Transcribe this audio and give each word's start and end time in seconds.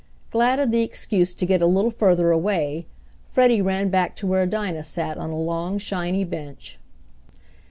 Glad 0.31 0.57
of 0.57 0.71
the 0.71 0.81
excuse 0.81 1.35
to 1.35 1.45
get 1.45 1.61
a 1.61 1.67
little 1.67 1.91
further 1.91 2.31
away, 2.31 2.87
Freddie 3.23 3.61
ran 3.61 3.89
back 3.89 4.15
to 4.15 4.25
where 4.25 4.47
Dinah 4.47 4.83
sat 4.83 5.15
on 5.19 5.29
a 5.29 5.37
long 5.39 5.77
shiny 5.77 6.23
bench. 6.23 6.79